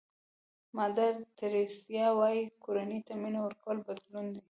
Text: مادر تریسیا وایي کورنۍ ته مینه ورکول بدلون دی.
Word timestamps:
مادر 0.77 1.11
تریسیا 1.39 2.07
وایي 2.19 2.41
کورنۍ 2.63 2.99
ته 3.07 3.13
مینه 3.21 3.39
ورکول 3.43 3.77
بدلون 3.87 4.25
دی. 4.33 4.39